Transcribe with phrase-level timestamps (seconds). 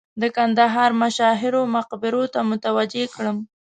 [0.21, 3.37] د کندهار مشاهیرو مقبرو ته متوجه کړم.